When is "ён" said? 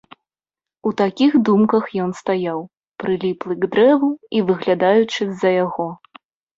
2.07-2.17